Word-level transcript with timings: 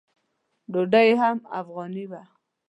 ډوډۍ 0.71 1.05
یې 1.09 1.15
هم 1.21 1.37
افغاني 1.59 2.05
وه. 2.11 2.21